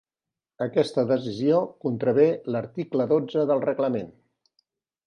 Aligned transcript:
Aquesta 0.65 1.03
decisió 1.11 1.59
contravé 1.85 2.27
a 2.33 2.57
l'article 2.57 3.09
dotze 3.13 3.49
del 3.53 3.65
reglament. 3.71 4.15